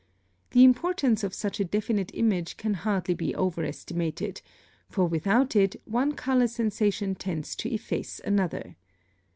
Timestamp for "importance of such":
0.63-1.59